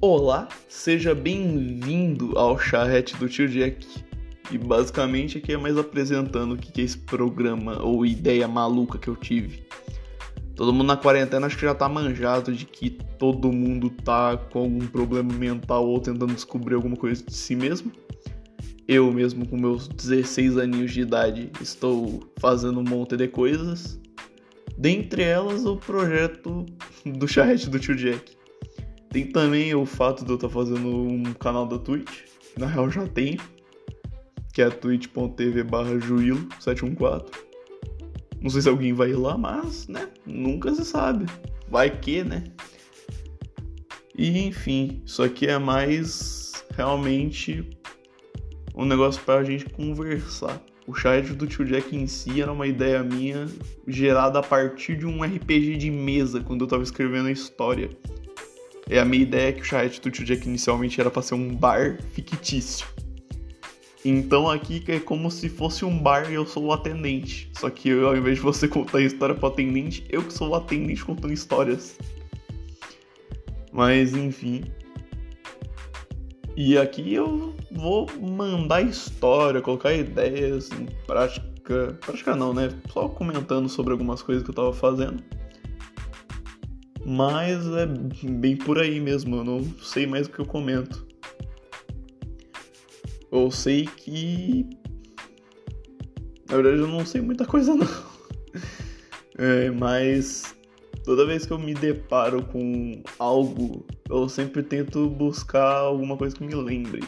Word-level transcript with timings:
Olá, 0.00 0.46
seja 0.68 1.12
bem-vindo 1.12 2.38
ao 2.38 2.56
charrete 2.56 3.16
do 3.16 3.28
tio 3.28 3.48
Jack. 3.48 3.84
E 4.48 4.56
basicamente 4.56 5.38
aqui 5.38 5.52
é 5.52 5.56
mais 5.56 5.76
apresentando 5.76 6.52
o 6.52 6.56
que 6.56 6.80
é 6.80 6.84
esse 6.84 6.98
programa 6.98 7.82
ou 7.82 8.06
ideia 8.06 8.46
maluca 8.46 8.96
que 8.96 9.08
eu 9.08 9.16
tive. 9.16 9.66
Todo 10.54 10.72
mundo 10.72 10.86
na 10.86 10.96
quarentena 10.96 11.48
acho 11.48 11.56
que 11.56 11.64
já 11.64 11.74
tá 11.74 11.88
manjado 11.88 12.52
de 12.52 12.64
que 12.64 12.90
todo 12.90 13.50
mundo 13.50 13.90
tá 13.90 14.36
com 14.36 14.60
algum 14.60 14.86
problema 14.86 15.34
mental 15.34 15.88
ou 15.88 15.98
tentando 15.98 16.32
descobrir 16.32 16.76
alguma 16.76 16.96
coisa 16.96 17.24
de 17.24 17.34
si 17.34 17.56
mesmo. 17.56 17.90
Eu 18.86 19.12
mesmo 19.12 19.48
com 19.48 19.56
meus 19.56 19.88
16 19.88 20.58
aninhos 20.58 20.92
de 20.92 21.00
idade 21.00 21.50
estou 21.60 22.22
fazendo 22.38 22.78
um 22.78 22.84
monte 22.84 23.16
de 23.16 23.26
coisas. 23.26 24.00
Dentre 24.78 25.24
elas 25.24 25.66
o 25.66 25.76
projeto 25.76 26.64
do 27.04 27.26
charrete 27.26 27.68
do 27.68 27.80
tio 27.80 27.96
Jack. 27.96 28.38
Tem 29.10 29.26
também 29.26 29.74
o 29.74 29.86
fato 29.86 30.24
de 30.24 30.30
eu 30.30 30.36
estar 30.36 30.48
tá 30.48 30.54
fazendo 30.54 30.88
um 30.88 31.22
canal 31.34 31.66
da 31.66 31.78
Twitch, 31.78 32.24
na 32.56 32.66
real 32.66 32.90
já 32.90 33.06
tenho, 33.06 33.38
que 34.52 34.60
é 34.60 34.68
twitch.tv 34.68 35.62
barra 35.62 35.94
juilo714. 35.94 37.26
Não 38.40 38.50
sei 38.50 38.62
se 38.62 38.68
alguém 38.68 38.92
vai 38.92 39.10
ir 39.10 39.16
lá, 39.16 39.36
mas, 39.36 39.88
né, 39.88 40.08
nunca 40.26 40.74
se 40.74 40.84
sabe. 40.84 41.26
Vai 41.68 41.90
que, 41.90 42.22
né? 42.22 42.44
E 44.16 44.46
enfim, 44.46 45.02
isso 45.04 45.22
aqui 45.22 45.46
é 45.46 45.58
mais 45.58 46.64
realmente 46.74 47.68
um 48.74 48.84
negócio 48.84 49.22
pra 49.22 49.44
gente 49.44 49.64
conversar. 49.66 50.60
O 50.86 50.94
chat 50.94 51.34
do 51.34 51.46
Tio 51.46 51.64
Jack 51.64 51.94
em 51.94 52.06
si 52.06 52.40
era 52.40 52.50
uma 52.50 52.66
ideia 52.66 53.02
minha 53.02 53.46
gerada 53.86 54.38
a 54.38 54.42
partir 54.42 54.96
de 54.96 55.04
um 55.04 55.22
RPG 55.22 55.76
de 55.76 55.90
mesa, 55.90 56.40
quando 56.40 56.62
eu 56.62 56.68
tava 56.68 56.82
escrevendo 56.82 57.28
a 57.28 57.32
história. 57.32 57.90
E 58.88 58.98
a 58.98 59.04
minha 59.04 59.22
ideia 59.22 59.50
é 59.50 59.52
que 59.52 59.60
o 59.62 60.02
do 60.02 60.10
Tio 60.10 60.24
Jack 60.24 60.48
inicialmente 60.48 61.00
era 61.00 61.10
pra 61.10 61.20
ser 61.20 61.34
um 61.34 61.54
bar 61.54 61.98
fictício. 62.12 62.86
Então 64.04 64.48
aqui 64.48 64.82
é 64.88 64.98
como 64.98 65.30
se 65.30 65.48
fosse 65.48 65.84
um 65.84 65.98
bar 65.98 66.30
e 66.30 66.34
eu 66.34 66.46
sou 66.46 66.64
o 66.64 66.72
atendente. 66.72 67.50
Só 67.54 67.68
que 67.68 67.90
eu, 67.90 68.08
ao 68.08 68.16
invés 68.16 68.36
de 68.36 68.42
você 68.42 68.66
contar 68.66 68.98
a 68.98 69.02
história 69.02 69.34
pro 69.34 69.48
atendente, 69.48 70.06
eu 70.08 70.22
que 70.22 70.32
sou 70.32 70.50
o 70.50 70.54
atendente 70.54 71.04
contando 71.04 71.32
histórias. 71.32 71.98
Mas 73.72 74.14
enfim. 74.14 74.64
E 76.56 76.78
aqui 76.78 77.14
eu 77.14 77.54
vou 77.70 78.08
mandar 78.18 78.82
história, 78.82 79.60
colocar 79.60 79.92
ideias 79.92 80.70
em 80.72 80.86
prática. 81.06 81.98
Prática 82.00 82.34
não, 82.34 82.54
né? 82.54 82.70
Só 82.90 83.08
comentando 83.08 83.68
sobre 83.68 83.92
algumas 83.92 84.22
coisas 84.22 84.42
que 84.42 84.50
eu 84.50 84.54
tava 84.54 84.72
fazendo. 84.72 85.22
Mas 87.10 87.66
é 87.68 87.86
bem 88.28 88.54
por 88.54 88.78
aí 88.78 89.00
mesmo, 89.00 89.36
eu 89.36 89.44
não 89.44 89.64
sei 89.80 90.06
mais 90.06 90.26
o 90.26 90.30
que 90.30 90.40
eu 90.40 90.44
comento. 90.44 91.06
Eu 93.32 93.50
sei 93.50 93.86
que. 93.86 94.68
Na 96.50 96.56
verdade, 96.56 96.82
eu 96.82 96.86
não 96.86 97.06
sei 97.06 97.22
muita 97.22 97.46
coisa, 97.46 97.72
não. 97.74 97.88
É, 99.38 99.70
mas 99.70 100.54
toda 101.02 101.24
vez 101.24 101.46
que 101.46 101.52
eu 101.54 101.58
me 101.58 101.72
deparo 101.72 102.42
com 102.42 103.02
algo, 103.18 103.86
eu 104.10 104.28
sempre 104.28 104.62
tento 104.62 105.08
buscar 105.08 105.78
alguma 105.78 106.14
coisa 106.14 106.36
que 106.36 106.44
me 106.44 106.54
lembre. 106.54 107.00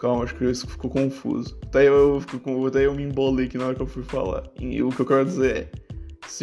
Calma, 0.00 0.24
acho 0.24 0.34
que 0.34 0.46
isso 0.46 0.66
ficou 0.66 0.88
confuso. 0.88 1.58
Até 1.66 1.88
eu, 1.88 2.22
até 2.66 2.86
eu 2.86 2.94
me 2.94 3.02
embolei 3.02 3.44
aqui 3.44 3.58
na 3.58 3.66
hora 3.66 3.74
que 3.74 3.82
eu 3.82 3.86
fui 3.86 4.02
falar. 4.02 4.44
E 4.58 4.82
o 4.82 4.88
que 4.88 5.00
eu 5.00 5.06
quero 5.06 5.26
dizer 5.26 5.56
é 5.56 5.89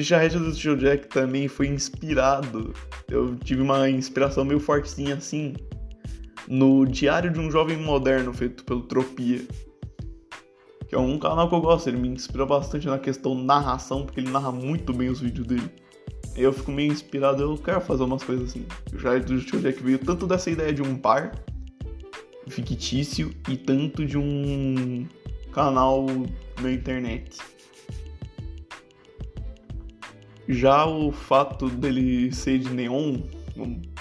Charrete 0.04 0.38
do 0.38 0.54
Tio 0.54 0.76
Jack 0.76 1.08
também 1.08 1.48
foi 1.48 1.68
inspirado, 1.68 2.74
eu 3.10 3.36
tive 3.38 3.62
uma 3.62 3.90
inspiração 3.90 4.44
meio 4.44 4.60
fortezinha 4.60 5.16
assim, 5.16 5.54
no 6.48 6.86
Diário 6.86 7.32
de 7.32 7.40
um 7.40 7.50
Jovem 7.50 7.78
Moderno, 7.78 8.34
feito 8.34 8.64
pelo 8.64 8.81
Tropia. 8.84 9.42
Que 10.88 10.96
é 10.96 11.00
um 11.00 11.18
canal 11.20 11.50
que 11.50 11.56
eu 11.56 11.62
gosto, 11.62 11.88
ele 11.88 11.97
me 11.97 12.08
inspira 12.08 12.46
bastante 12.46 12.88
na 12.88 12.97
questão 12.97 13.36
narração, 13.36 14.06
porque 14.06 14.20
ele 14.20 14.30
narra 14.30 14.52
muito 14.52 14.94
bem 14.94 15.09
os 15.09 15.20
vídeos 15.20 15.47
dele. 15.47 15.70
Eu 16.36 16.53
fico 16.53 16.72
meio 16.72 16.92
inspirado, 16.92 17.42
eu 17.42 17.58
quero 17.58 17.81
fazer 17.81 18.03
umas 18.03 18.24
coisas 18.24 18.50
assim. 18.50 18.66
O 18.94 19.00
Charrete 19.00 19.26
do 19.26 19.42
Tio 19.42 19.59
Jack 19.59 19.81
veio 19.84 20.00
tanto 20.00 20.28
dessa 20.28 20.50
ideia 20.50 20.72
de 20.72 20.81
um 20.81 20.96
bar 20.96 21.34
fictício 22.47 23.34
e 23.50 23.58
tanto 23.58 24.06
de 24.06 24.18
um 24.18 25.06
canal 25.52 26.06
na 26.62 26.72
internet. 26.72 27.38
Já 30.47 30.85
o 30.85 31.12
fato 31.12 31.69
dele 31.69 32.31
ser 32.31 32.59
de 32.59 32.69
neon, 32.69 33.18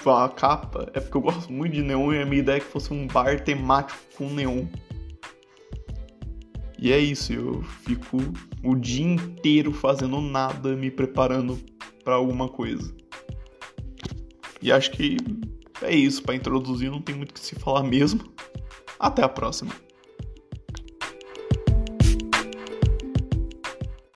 a 0.05 0.29
capa, 0.29 0.89
é 0.93 0.99
porque 0.99 1.17
eu 1.17 1.21
gosto 1.21 1.51
muito 1.51 1.73
de 1.73 1.81
neon 1.81 2.13
e 2.13 2.21
a 2.21 2.25
minha 2.25 2.39
ideia 2.39 2.57
é 2.57 2.59
que 2.59 2.67
fosse 2.67 2.93
um 2.93 3.05
bar 3.07 3.39
temático 3.41 3.99
com 4.15 4.29
neon. 4.29 4.65
E 6.79 6.91
é 6.91 6.99
isso, 6.99 7.33
eu 7.33 7.63
fico 7.63 8.17
o 8.63 8.75
dia 8.75 9.05
inteiro 9.05 9.73
fazendo 9.73 10.21
nada, 10.21 10.75
me 10.75 10.91
preparando 10.91 11.59
para 12.03 12.15
alguma 12.15 12.47
coisa. 12.47 12.95
E 14.61 14.71
acho 14.71 14.91
que 14.91 15.17
é 15.81 15.93
isso, 15.93 16.23
para 16.23 16.35
introduzir 16.35 16.89
não 16.89 17.01
tem 17.01 17.15
muito 17.15 17.31
o 17.31 17.33
que 17.33 17.39
se 17.39 17.55
falar 17.55 17.83
mesmo. 17.83 18.21
Até 18.99 19.23
a 19.23 19.29
próxima. 19.29 19.71